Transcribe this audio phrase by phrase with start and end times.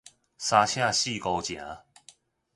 [0.39, 1.59] 三請四姑情